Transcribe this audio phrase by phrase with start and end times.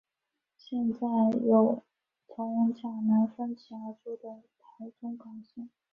[0.57, 0.97] 现在
[1.45, 1.83] 有
[2.25, 5.69] 从甲南分歧而出的台中港线。